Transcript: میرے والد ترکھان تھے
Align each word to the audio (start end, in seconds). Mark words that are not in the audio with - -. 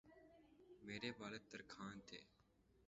میرے 0.85 1.09
والد 1.19 1.43
ترکھان 1.51 1.99
تھے 2.07 2.19